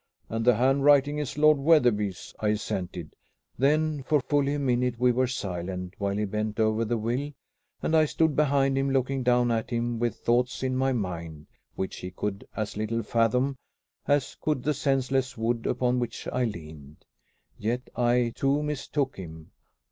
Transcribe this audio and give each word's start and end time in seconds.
"And 0.29 0.43
the 0.43 0.55
handwriting 0.55 1.19
is 1.19 1.37
Lord 1.37 1.59
Wetherby's." 1.59 2.33
I 2.39 2.47
assented. 2.47 3.15
Then 3.55 4.01
for 4.01 4.19
fully 4.19 4.55
a 4.55 4.57
minute 4.57 4.97
we 4.97 5.11
were 5.11 5.27
silent, 5.27 5.93
while 5.99 6.15
he 6.17 6.25
bent 6.25 6.59
over 6.59 6.83
the 6.83 6.97
will, 6.97 7.31
and 7.83 7.95
I 7.95 8.05
stood 8.05 8.35
behind 8.35 8.79
him 8.79 8.89
looking 8.89 9.21
down 9.21 9.51
at 9.51 9.69
him 9.69 9.99
with 9.99 10.15
thoughts 10.15 10.63
in 10.63 10.75
my 10.75 10.91
mind 10.91 11.45
which 11.75 11.97
he 11.97 12.09
could 12.09 12.47
as 12.55 12.75
little 12.75 13.03
fathom 13.03 13.57
as 14.07 14.35
could 14.41 14.63
the 14.63 14.73
senseless 14.73 15.37
wood 15.37 15.67
upon 15.67 15.99
which 15.99 16.27
I 16.33 16.45
leaned. 16.45 17.05
Yet 17.59 17.87
I 17.95 18.31
too 18.35 18.63
mistook 18.63 19.17
him. 19.17 19.51